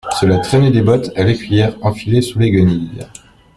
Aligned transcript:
Cela 0.19 0.39
traînait 0.39 0.71
des 0.71 0.81
bottes 0.81 1.11
à 1.15 1.21
l'écuyère 1.23 1.77
enfilées 1.83 2.23
sous 2.23 2.39
les 2.39 2.49
guenilles. 2.49 3.05